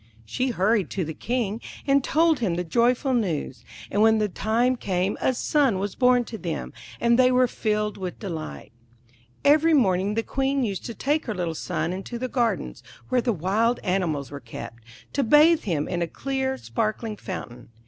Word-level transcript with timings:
She 0.25 0.47
hurried 0.47 0.89
to 0.89 1.05
the 1.05 1.13
King, 1.13 1.61
and 1.85 2.03
told 2.03 2.39
him 2.39 2.55
the 2.55 2.63
joyful 2.63 3.13
news; 3.13 3.63
and 3.91 4.01
when 4.01 4.17
the 4.17 4.27
time 4.27 4.75
came 4.75 5.15
a 5.21 5.31
son 5.35 5.77
was 5.77 5.93
born 5.93 6.23
to 6.25 6.39
them, 6.39 6.73
and 6.99 7.19
they 7.19 7.31
were 7.31 7.45
filled 7.47 7.99
with 7.99 8.17
delight. 8.17 8.71
Every 9.45 9.75
morning 9.75 10.15
the 10.15 10.23
Queen 10.23 10.63
used 10.63 10.87
to 10.87 10.95
take 10.95 11.27
her 11.27 11.35
little 11.35 11.53
son 11.53 11.93
into 11.93 12.17
the 12.17 12.27
gardens, 12.27 12.81
where 13.09 13.21
the 13.21 13.31
wild 13.31 13.79
animals 13.83 14.31
were 14.31 14.39
kept, 14.39 14.81
to 15.13 15.21
bathe 15.23 15.65
him 15.65 15.87
in 15.87 16.01
a 16.01 16.07
clear, 16.07 16.57
sparkling 16.57 17.15
fountain. 17.15 17.69